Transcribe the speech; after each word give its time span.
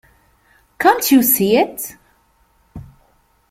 Can't 0.79 1.11
you 1.11 1.21
see 1.21 1.57
it? 1.57 1.95